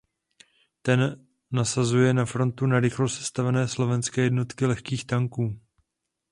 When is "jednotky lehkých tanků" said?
4.21-5.59